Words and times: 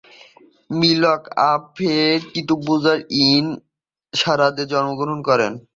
Michal 0.69 1.03
আফেক 1.51 2.19
কিববুতজ 2.33 2.85
in 3.25 3.45
হারাদে 4.13 4.63
জন্মগ্রহণ 4.71 5.19
করেন। 5.29 5.51